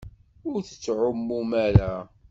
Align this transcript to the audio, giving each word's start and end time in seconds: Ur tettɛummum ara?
Ur 0.51 0.59
tettɛummum 0.67 1.49
ara? 1.67 1.93